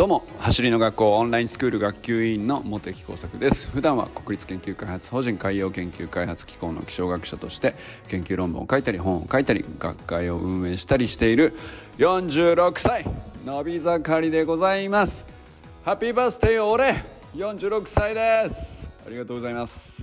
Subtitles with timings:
[0.00, 3.70] どうも走りの学校オンラインスクール学級委員の茂木耕作です。
[3.70, 7.74] 普段は国立研究開発法人海洋研究開発機構の気象学者として
[8.08, 11.54] 研究論文を書いたり本を書いたり学会を運営したりしている
[11.98, 13.04] 46歳
[13.44, 15.26] 伸び盛りでございます。
[15.84, 17.04] ハッピーバースデー俺
[17.34, 18.90] 46歳です。
[19.06, 20.02] ありがとうございます。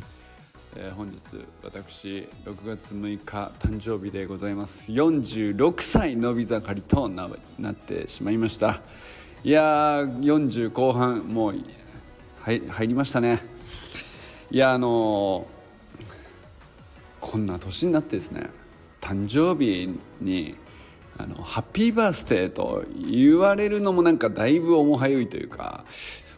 [0.75, 1.18] えー、本日
[1.64, 4.91] 私6月6日誕生日でございます。
[4.91, 8.80] 46歳伸び盛りとなってしまいました。
[9.44, 11.55] いやー40後半もう
[12.45, 13.44] 入りましたね。
[14.50, 16.05] いやあのー、
[17.22, 18.50] こんな年になってですね
[19.00, 20.55] 誕生日に
[21.18, 25.86] あのハッピーバースデーと言われるのもなんかだいぶ重はゆいというか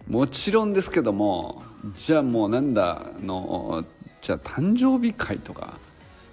[0.07, 3.85] もちろんですけどもじゃあもうなんだの
[4.21, 5.79] じゃあ誕生日会とか、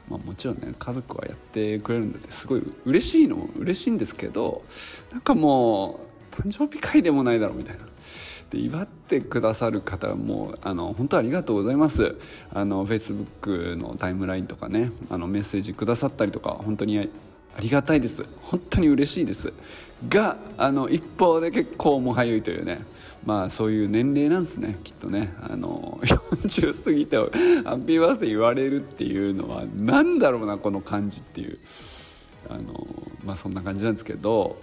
[0.08, 4.64] まあ、もちろんね家族はやってくれるのですごい嬉しいのも嬉しいんですけど
[5.12, 6.05] なんかもう
[6.42, 7.84] 誕生日会でもないだろうみたいな。
[8.50, 12.16] で祝ってくださる方もあの本当ありがとうございます。
[12.52, 18.24] あのフェイスブックのタイムラインとかねあのメッセージくださったりとか本当にありがたいです。
[18.42, 19.52] 本当に嬉しいです。
[20.08, 22.80] があの一方で結構もはゆいというね
[23.24, 25.34] まあそういう年齢なんですねきっとね。
[25.40, 31.58] あの40過ぎてハッピーバースデー言われるっていうのは何だろうなこの感じっていう。
[32.48, 32.86] あの
[33.24, 34.56] まあそんな感じなんですけど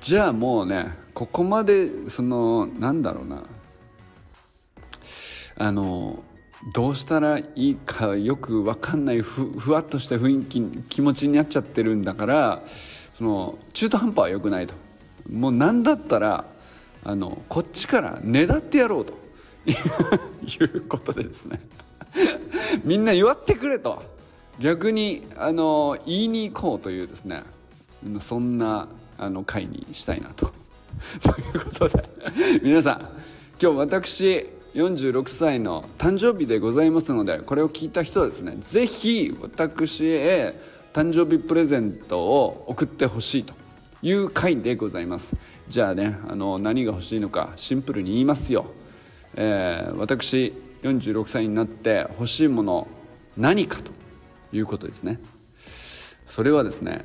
[0.00, 3.42] じゃあもうねここまでそのなんだろうな。
[5.58, 6.22] あの
[6.74, 12.62] どうしたらいいかよく分かんないふふわっとした雰囲気気持ちになっちゃってるんだから
[13.14, 14.74] その中途半端は良くないと。
[15.30, 16.44] もう何だったら
[17.04, 19.14] あのこっちからねだってやろうと。
[19.66, 21.60] いうことでですね。
[22.84, 24.02] みんな祝ってくれと。
[24.58, 27.42] 逆にあの言いに行こうというですね。
[28.20, 28.88] そんな
[29.18, 30.52] あの会にしたいなと。
[31.22, 32.08] ということで
[32.62, 33.00] 皆さん
[33.60, 40.58] 今日私46歳の誕生日でございますのでこれを聞いた人はですね是非私へ
[40.92, 43.54] 誕生日プレゼントを送ってほしいと
[44.02, 45.36] いう回でございます。
[45.68, 48.66] じゃあねあの何が欲しいのかシンプルに言いますよ、
[49.34, 50.52] えー、私
[50.82, 52.86] 46歳になって欲しいもの
[53.36, 53.90] 何かと
[54.56, 55.20] いうことですね。
[56.26, 57.04] それはですね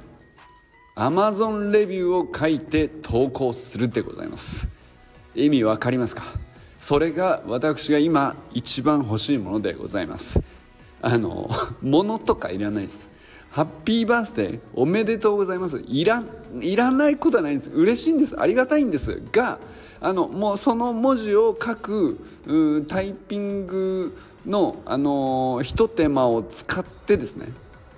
[0.95, 4.67] Amazon レビューを書いて投稿するでございます。
[5.35, 6.23] 意味わかりますか？
[6.79, 10.41] それが私が今一番欲しいものでございます。
[11.01, 11.49] あの
[11.81, 13.09] 物とかいらないです。
[13.51, 15.81] ハッピーバースデーおめでとうございます。
[15.87, 16.23] いら
[16.59, 17.71] いらないことはないんです。
[17.71, 18.37] 嬉しいんです。
[18.37, 19.21] ありがたいんです。
[19.31, 19.59] が
[20.01, 22.19] あのもうその文字を書く
[22.89, 27.47] タイピングのあのひと手間を使ってですね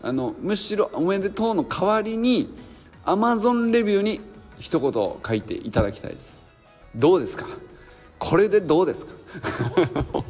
[0.04, 2.54] あのむしろ「おめでとう」の代わりに
[3.06, 4.22] Amazon レビューに
[4.60, 6.42] 一言書いていただきたいです。
[6.96, 7.46] どうですか？
[8.20, 9.14] これでどうですか？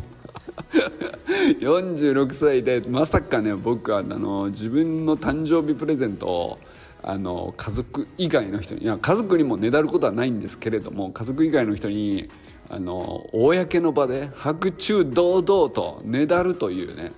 [1.59, 6.59] 46歳でまさかね僕はあの自分の誕生日プレゼントを
[7.03, 12.29] あの家族以外の人にいや家族にもねだることはないんですけれども家族以外の人に
[12.69, 17.11] あの公の場で白昼堂々とねだるというね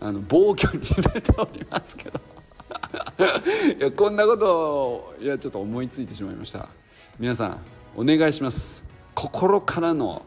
[0.00, 2.20] あの暴挙に出ておりますけど。
[3.16, 6.68] いやこんなこといやちょっと思いついてしまいました。
[7.20, 7.58] 皆さん
[7.96, 8.82] お願いします。
[9.14, 10.22] 心からの、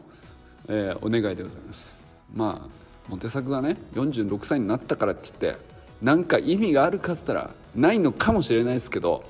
[0.68, 1.94] えー、お願いでございます。
[2.34, 2.68] まあ
[3.10, 5.60] モテ作がね46歳になったからって言って
[6.00, 9.22] 何か意味があるかっつったらないのかもしれないですけど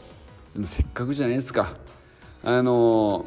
[0.54, 1.74] でもせっかくじゃないですか。
[2.44, 3.26] あの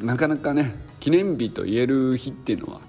[0.00, 2.80] なかなかね記念日と言える日っていうのは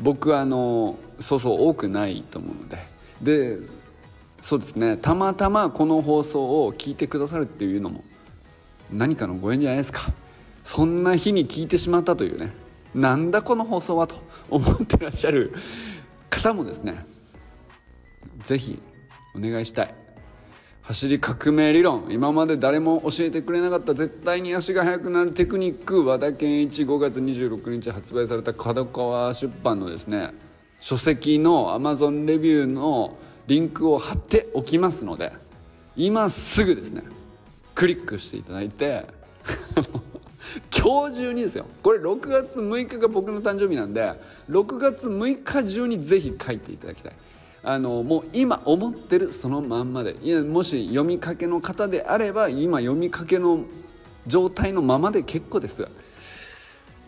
[0.00, 2.92] 僕はあのそうそう多くないと思うので。
[3.22, 3.83] で
[4.44, 4.98] そうですね。
[4.98, 8.04] たまたまこの放送を聞いてくださるっていうのも
[8.92, 10.12] 何かのご縁じゃないですか。
[10.64, 12.52] そんな日に聞いてしまったというね。
[12.94, 14.16] なんだこの放送はと
[14.50, 15.54] 思ってらっしゃる
[16.28, 17.06] 方もですね
[18.42, 18.78] 是非
[19.34, 19.94] お願いしたい。
[20.82, 22.08] 走り革命理論。
[22.10, 26.04] 今まで誰も教えてくれなかった絶対に足が速くなるテクニック。
[26.04, 30.34] 和田健一5月26日発売された角川出版のですね
[30.80, 33.16] 書籍の Amazon レビューの
[33.46, 35.32] リンクを貼っておきますので
[35.96, 37.02] 今すぐですね
[37.74, 39.06] クリックしていただいて
[40.76, 41.66] 今日中にですよ。
[41.82, 44.12] これ6月6日が僕の誕生日なんで
[44.50, 47.12] 6月6日中にぜひ書いていただきたい。
[47.62, 50.16] あのもう今思ってるそのまんまで。
[50.22, 53.64] いやもし読みかけの方であれば今読みかけの
[54.26, 55.88] 状態のままで結構です。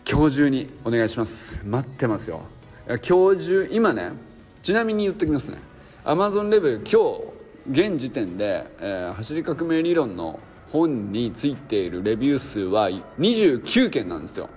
[0.09, 1.63] 今日中にお願いします。
[1.65, 2.41] 待ってますよ。
[2.87, 4.11] 今日中今ね
[4.63, 5.59] ちなみに言ってきますね。
[6.09, 7.19] アマゾンレベル今
[7.67, 10.39] 日現時点で、えー、走り革命理論の
[10.71, 12.89] 本についているレビュー数は
[13.19, 14.47] 29件なんですよ。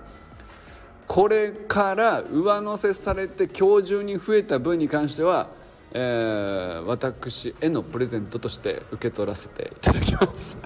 [1.09, 5.49] これから上乗せされて今日中に増えた分に関しては、
[5.91, 10.57] えー、私へのプレゼントとして受け取らせていただきます。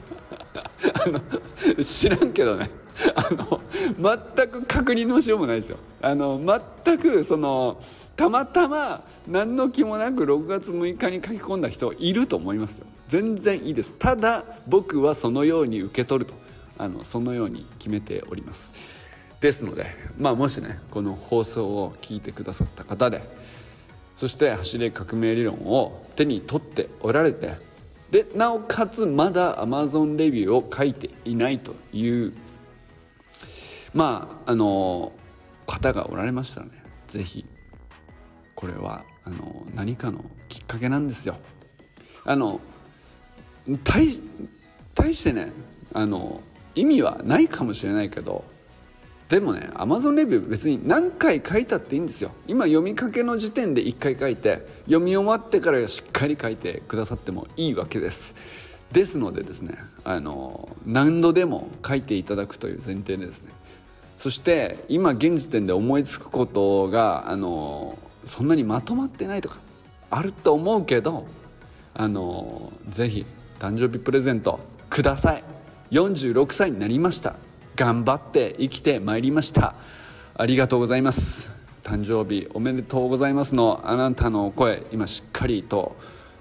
[1.03, 2.69] あの知らんけどね。
[3.15, 3.59] あの
[4.35, 5.77] 全く確認のしようもないですよ。
[5.99, 6.39] あの
[6.85, 7.81] 全くその
[8.15, 12.87] たまたま何の気もなく6月6日に書き込んだ人いると思いますよ。
[13.07, 13.93] 全然いいです。
[13.93, 16.35] ただ僕はそのように受け取ると
[16.77, 18.73] あのそのように決めております。
[19.41, 19.85] ですので、
[20.17, 23.21] まあ、もしねこの放送を聞いてくださった方で
[24.15, 27.55] そして走り革命理論を手に取っておられて
[28.11, 32.33] でなおかつまだ Amazon レビューを書いていないという
[33.93, 35.11] まああの
[35.67, 36.71] 方がおられましたらね
[37.07, 37.45] 是非
[38.65, 41.37] これはあの何かのきっかけなんですよ。
[42.23, 42.59] あの
[43.83, 45.51] 大してね
[45.93, 46.41] あの
[46.73, 48.43] 意味はないかもしれないけど
[49.29, 52.31] でもね Amazon レビュー別に何回書いたっていいんですよ。
[52.47, 58.33] 今読みかけの時点で1回書いて読み終わってからしっかり書いてくださってもいいわけです。
[58.91, 63.51] ですのでですねあの何度でも書いていただくという前提でですね。
[64.17, 69.57] そして今現時点で思いつくことがあのそんなにまとまってないとか
[70.09, 71.27] あると思うけど
[71.93, 73.25] あのぜひ
[73.59, 75.43] 誕生日プレゼントください。
[75.91, 77.35] 46歳になりました。
[77.75, 79.75] 頑張って生きてまいりました。
[80.35, 81.51] ありがとうございます。
[81.83, 85.95] 誕生日おめでとうございますのあなたの声今しっかりと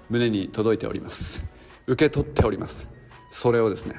[0.09, 1.45] 胸に届いております。
[1.87, 2.89] 受け取っております。
[3.31, 3.95] それをですね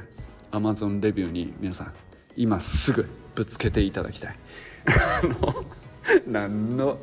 [0.50, 1.92] Amazon レビューに皆さん
[2.36, 4.36] 今すぐぶつけていただきたい。
[6.26, 6.98] 何の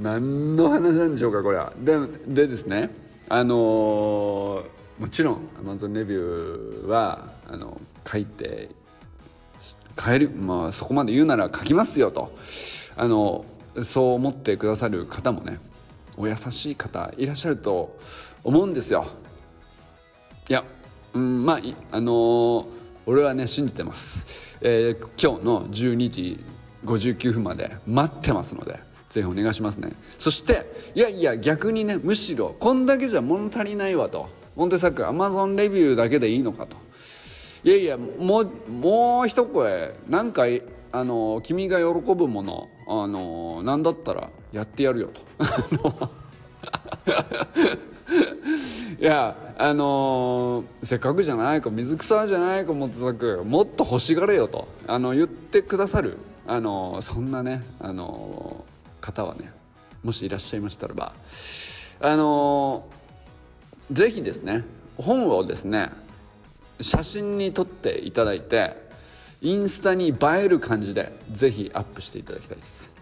[0.00, 1.72] 何の話なんでしょうかこれは。
[1.78, 2.90] ででですね
[3.28, 4.64] あの
[4.98, 7.80] もちろん Amazon レビューはあの
[8.10, 8.70] 書いて
[10.02, 12.32] 変える、まあ、そこまで言うなら書きますよと。
[12.96, 13.44] あの
[13.84, 15.60] そう思ってくださる方もね
[16.16, 17.96] お優しい方いらっしゃると
[18.42, 19.06] 思うんですよ。
[20.48, 20.64] いや、
[21.14, 22.66] うん、まああのー、
[23.06, 26.44] 俺はね信じてます、えー、今日の12時
[26.84, 29.92] 59分まで待ってますのでぜひお願いしますね。
[30.18, 34.28] そしていやいや逆にねむしろこんだけじゃ物足りないわと。
[34.54, 36.76] モンテサックアマゾンレビューだけでいいのかと。
[37.64, 40.44] いやいやもうもう一声なんか
[40.92, 41.84] あの君が喜
[42.14, 45.20] ぶものあのなんだったらやってやるよと。
[49.00, 58.64] いやあのー、せっかくじゃないか水草じゃないかもっともっと欲しがれよとあの言ってくださるあのそんなねあの
[59.02, 59.52] 方はね
[60.02, 61.12] もしいらっしゃいましたらば
[62.00, 62.86] あの
[63.90, 64.64] ぜひですね
[64.96, 65.90] 本をですね
[66.80, 68.76] 写真に撮っていただいて
[69.42, 72.92] インスタに映える感じでぜひアップしていただきたいです。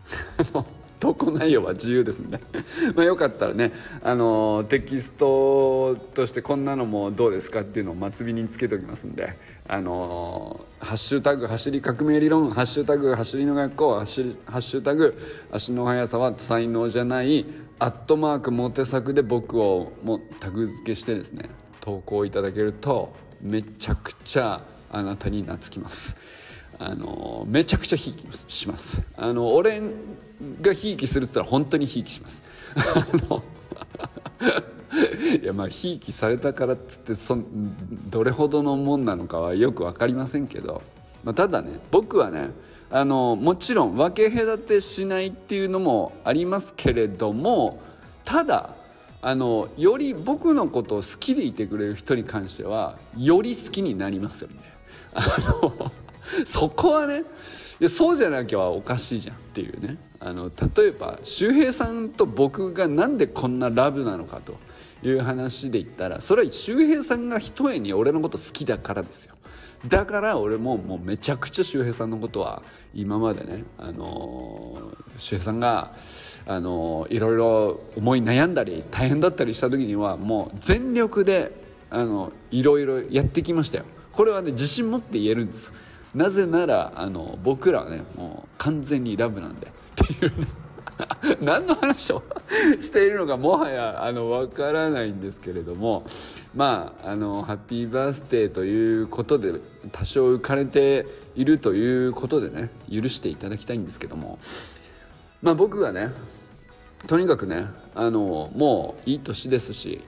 [0.99, 2.41] 投稿内容は自由ですんで
[2.95, 3.73] まあよかったらね
[4.03, 9.35] あのテキストとしてこんなのもどうですかっていうのを末尾につけておきますんで
[9.69, 15.15] あのハッシュタグ走り革命理論ハッシュタグ走りの学校ハッシュハッシュタグ
[15.51, 17.47] 足の速さは才能じゃない
[17.79, 21.51] アットマークモテ作で僕をもタグ付けしてですね
[21.81, 23.13] 投稿いただけると
[23.43, 24.63] めちゃくちゃ
[24.93, 26.17] あなたに懐きます。
[26.79, 29.83] あのめちゃくちゃひいきしますあの俺
[30.61, 32.43] がひいきするっつったら本当にひいきします
[35.43, 37.39] いやまあひいきされたからっつってそ
[38.11, 40.83] どれほどのもんなのかはよく分かりませんけど、
[41.25, 42.51] まあ、ただね僕はね
[42.91, 47.81] あのもちろん分け隔てしないっていうのもありますけれども
[48.25, 48.77] ただ
[49.23, 54.57] あのより僕のことを好きでいてくれる人に関してはより好きになりますよね。
[55.15, 55.23] あ
[55.63, 55.91] の
[56.47, 57.25] そこはね
[57.81, 59.99] いやそうじゃなきゃおかしいじゃんっていうね。
[60.19, 64.57] あの例えば周平さんと僕がなんでこんなラブなのかと
[65.07, 69.35] いう話で言ったらそれは周平さんがひとえに俺のこと好きだからですよ。
[69.87, 72.63] だから俺ももうめちゃくちゃ周平さんのことは
[72.95, 75.93] 今までねあの周平さんが
[76.47, 81.53] あのいろいろ思い悩んだり大変だったりした時にはもう全力で
[81.91, 83.85] あのいろいろやってきましたよ。
[84.13, 85.75] これはね自信持って言えるんです。
[86.15, 89.67] なぜならあの僕らはねもう完全にラブなんで。
[89.67, 89.71] っ
[90.07, 90.47] ていうね。
[91.43, 92.23] 何の話を
[92.81, 96.07] しているのかもはやあの分からないんですけれども。
[96.55, 99.61] まああのハッピーバースデーということで
[99.93, 104.39] 多少浮かれているということでね許していただきたいんですけども。
[105.43, 106.13] まあ僕はね
[107.07, 110.03] とにかくねあのもういい年ですし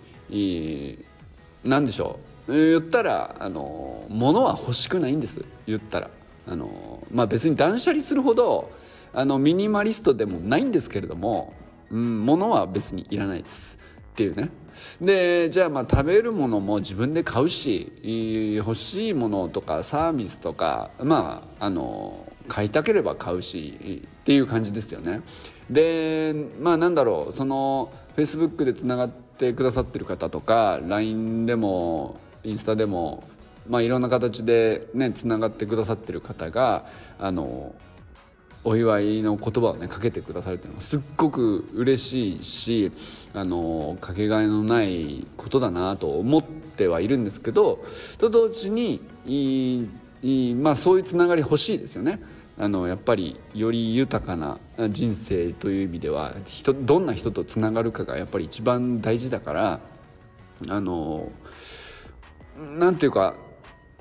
[1.65, 2.28] 何でしょう。
[2.49, 5.45] 言ったらあの物は欲しくないんです。
[5.67, 6.11] 言ったら。
[6.51, 8.73] あのまあ別に断捨離するほど
[9.13, 11.53] あのミニマリストでもないんですけれども、
[11.91, 13.79] うん、物は別にいらないです。
[14.13, 14.49] っていうね。
[15.01, 17.93] でじゃあまあ食べるものも自分で買うし
[18.57, 25.21] 欲しいものとかサービスとかまああの買いたければ買うしっていう感じですよね。
[25.69, 27.37] でまあなんだろう。
[27.37, 33.25] そのフェイスブックでつながってくださってる方とか LINE でもインスタでも
[33.69, 36.87] まあいろんな形でねつながってくださってる方が
[37.19, 37.75] あの
[38.65, 42.93] お祝いの言葉をねかけてくださるというのはすっごく嬉しいし
[43.35, 47.85] あのかけがえのないことだなと思ってはいるんですけど
[48.19, 49.87] と同時にい
[50.23, 52.21] いまあそういうつながり欲しいですよね。
[52.61, 54.59] あのやっぱりより豊かな
[54.91, 59.81] 人生という意味では人どんな人とつながるかがやっぱり一番大事だから
[60.69, 61.31] あの
[62.59, 63.35] なんていうか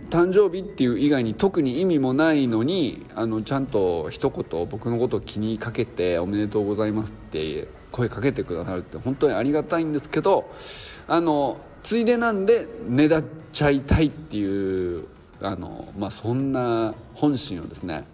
[0.09, 10.51] 誕生日っていう以外に特に意味もないのにあのちゃんと一言僕のことを気にかけて「おめでとうございます」って声かけてくださるって本当にありがたいんですけど
[11.07, 15.05] あのついでなんでねだっちゃいたいっていう
[15.41, 18.05] あの、まあ、そんな本心をですね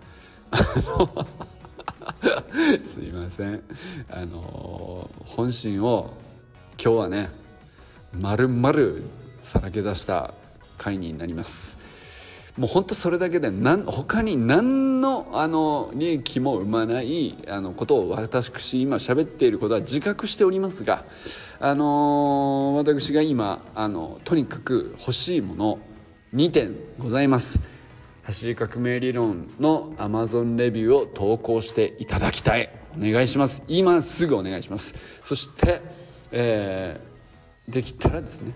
[2.86, 3.62] すいません。
[4.10, 6.14] あの本心を
[6.82, 7.30] 今日はね
[8.14, 9.04] まるまる
[9.44, 10.34] さらけ出した
[10.78, 11.78] 回になります。
[12.58, 21.04] もう本当それだけで何他に何のあの利益も生まないあのことを私今喋っていることは自覚しておりますが
[21.60, 25.80] あの私が今あのとにかく欲しいもの
[26.36, 27.60] 2点ございます。
[28.24, 32.70] 走り革命理論の Amazon レビューを投稿していただきたい。
[32.98, 33.64] お願いします。
[33.68, 34.94] 今すぐお願いします。
[35.24, 35.82] そして、
[36.32, 38.54] えー、できたらですね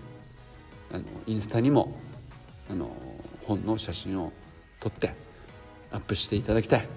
[0.92, 1.96] あのインスタにも
[2.70, 2.90] あの
[3.44, 4.32] 本の写真を
[4.80, 5.14] 撮って
[5.90, 6.88] アップしていただきたい。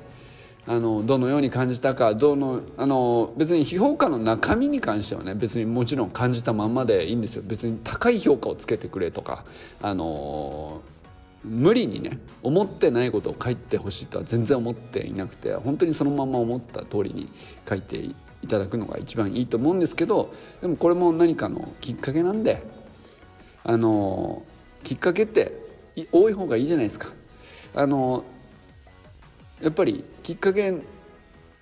[0.67, 7.43] あのどのように感じたかどのあの別に評価の中身に関してはね別にもちろん感じたまんまでいいんですよ。
[7.45, 9.43] 別に高い評価をつけてくれとか
[9.81, 10.81] あの
[11.43, 17.31] 無理にね思ってないことを書いてほしいとは全然思っていなくて本当にそのまま思った通りに
[17.67, 18.13] 書いてい
[18.47, 22.61] ただくのが一番いいと思うんですけどでもこれも何かのきっかけなんで
[23.63, 24.43] あの
[24.83, 25.51] きっかけって
[26.11, 27.09] 多い方がいいじゃないですか。
[27.73, 28.23] あの
[29.61, 30.73] やっぱりきっかけっ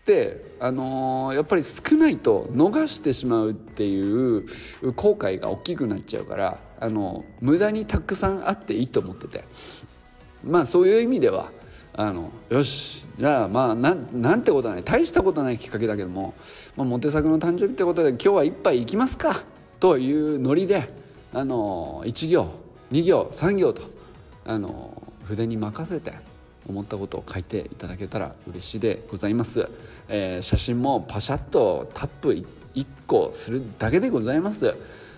[0.05, 4.45] てあのやっぱり少ないと逃してしまうっていう
[4.93, 9.43] 後悔が大きくなっちゃうからあの無駄にたくさんあっていいと思ってて
[10.43, 11.51] まあそういう意味では
[11.93, 16.33] あのよしじゃあまあなんなんてことはない大したことないきっかけだけども、
[16.75, 19.43] まあ、モテ作の誕生日ってことで今日は一杯行きますか
[19.79, 20.89] というノリで
[21.33, 22.49] あの1行
[22.91, 23.83] 2行3行と
[24.45, 26.13] あの筆に任せて
[26.67, 29.69] 思ったことを書いていただけたら嬉しいでございます、
[30.07, 32.33] えー、写真もパシャッとタップ
[32.75, 34.75] 1個するだけでございます。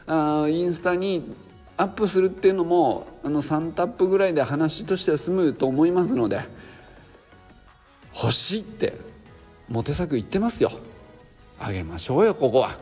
[0.08, 1.36] あインスタに
[1.78, 6.42] アップするっていうのもあの3タップぐらいで話としては済むと思いますので
[8.14, 8.94] 欲しいって
[9.70, 10.72] モテ作言ってますよ。
[11.60, 12.78] あげましょうよここは。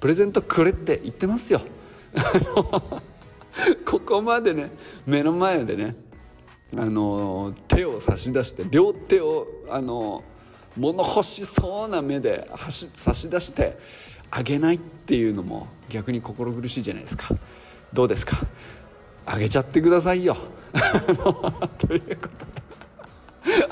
[0.00, 1.60] プレゼントくれって言ってますよ。
[3.84, 4.70] ここまでね
[5.06, 5.96] 目の前でね
[6.76, 10.24] あの手を差し出して両手をあの
[10.76, 12.50] 物欲しそうな目で
[12.94, 13.78] 差し出して
[14.30, 17.28] あげないっていうのも逆に心苦しいじゃないですか。
[17.92, 18.38] どうですか？
[19.26, 20.36] あげちゃってくださいよ。
[21.78, 22.64] ということで。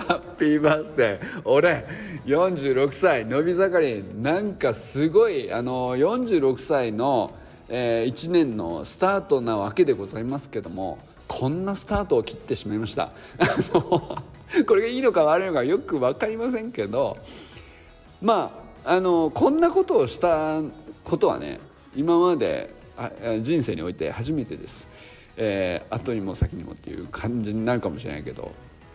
[0.06, 1.42] ハッピーバースデー。
[1.44, 1.84] 俺
[2.26, 4.04] 46歳伸び盛り。
[4.22, 7.34] なんかすごいあの46歳の、
[7.68, 13.12] えー、1年のスタートなわけでございますけどもこんなスタートを切ってしまいました。
[14.66, 17.16] これがいいのか悪いのかよく分かりませんけど
[18.20, 20.60] まああのこんなことをした
[21.04, 21.60] ことはね
[21.94, 22.74] 今まで
[23.40, 24.88] 人生において初めてです、
[25.36, 28.52] えー、後にも先にもっていう感じになるかもしれないけど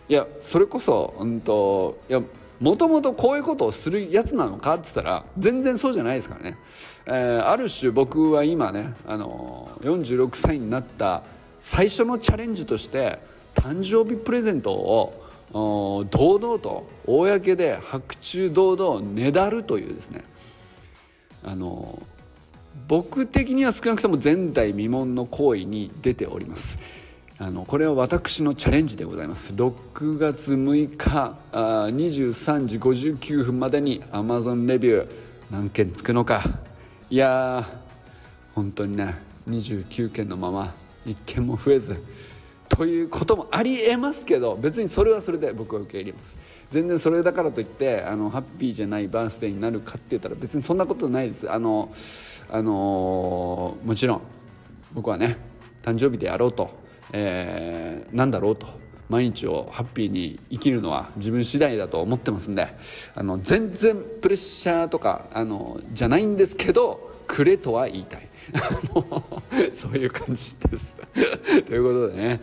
[0.08, 2.22] いやそれこそうんといや
[2.60, 6.58] もともとこういうことをするやつなのかって言ったら全然そうじゃないですからね、
[7.06, 11.22] えー、ある種僕は今ねあの46歳になった
[11.60, 13.20] 最初のチャレンジとして
[13.54, 20.24] 誕生日プレゼントを堂々と公で白昼堂々ねだるというですね。
[21.44, 22.02] あの
[22.86, 26.78] 僕的には少なくとも前代未聞の行為に出ております。
[27.40, 29.54] あのこれは私のチャレンジでございます。
[29.54, 35.08] 6月6日あ23時59分までに Amazon レビュー
[35.48, 36.58] 何件つくのか。
[37.10, 37.64] いや
[38.56, 39.14] 本当にね
[39.48, 40.74] 29件のまま
[41.06, 42.02] 1件も増えず。
[42.68, 46.36] ということもありえますけど別にそれはそれで僕は受け入れます。
[46.72, 51.48] 全然それだからといってあのハッピーじゃないバースデーになるかって言ったら別にそんなことないです。
[51.48, 51.94] あの
[52.50, 54.22] あのもちろん
[54.92, 55.36] 僕はね
[55.82, 58.66] 誕生日であろうと、えー、なんだろうと。
[59.08, 62.68] 毎日をハッピーに生きるのは自分次第だと思ってますんで
[63.14, 68.28] あの全然プレッシャーとかあのじゃないんですけどくれとは言いたい。
[69.72, 70.96] そういう感じです。
[71.66, 72.40] ということでね、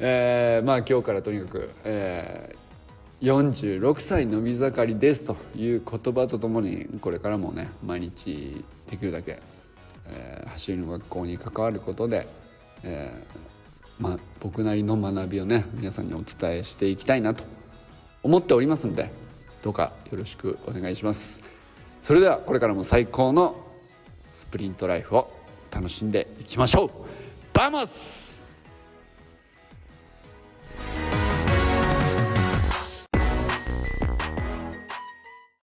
[0.00, 9.40] えー、まあ今日からとにかく、えー、46歳のび盛りですという言葉とともにこれからもね毎日できるだけ、
[10.08, 12.26] えー、走りの学校に関わることで、
[12.82, 13.55] えー、
[13.98, 17.44] まあ、僕なりの学びをね皆さんにお伝えしていきたいなと
[18.22, 19.10] 思っておりますので
[19.62, 21.42] どうかよろしくお願いします。
[22.02, 23.56] それではこれからも最高の
[24.32, 25.32] スプリントライフを
[25.70, 26.90] 楽しんでいきましょう。
[27.52, 28.25] Vamos